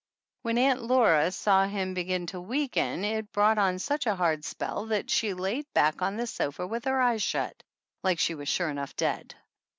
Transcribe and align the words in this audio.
When 0.41 0.57
Aunt 0.57 0.81
Laura 0.81 1.29
saw 1.31 1.67
him 1.67 1.93
begin 1.93 2.25
to 2.33 2.41
weaken 2.41 3.05
it 3.05 3.31
brought 3.31 3.59
on 3.59 3.77
such 3.77 4.07
a 4.07 4.15
hard 4.15 4.43
spell 4.43 4.87
that 4.87 5.11
she 5.11 5.35
laid 5.35 5.71
back 5.75 6.01
on 6.01 6.17
the 6.17 6.25
sofa 6.25 6.65
with 6.65 6.85
her 6.85 6.99
eyes 6.99 7.21
shut, 7.21 7.61
like 8.01 8.17
she 8.17 8.33
was 8.33 8.49
sure 8.49 8.71
enough 8.71 8.95
dead. 8.95 9.35